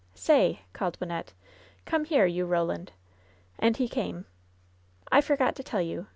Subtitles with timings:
[0.15, 1.33] "Say!" called Wynnette.
[1.85, 2.89] "Come here, you Eoland!"
[3.59, 4.25] And he came.
[5.11, 6.07] "I forgot to tell you.